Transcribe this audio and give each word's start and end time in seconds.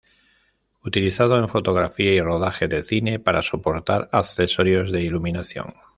Utilizado 0.83 1.37
en 1.37 1.47
fotografía 1.47 2.11
y 2.11 2.21
rodaje 2.21 2.67
de 2.67 2.81
cine 2.81 3.19
para 3.19 3.43
soportar 3.43 4.09
accesorios 4.11 4.91
de 4.91 5.03
iluminación. 5.03 5.75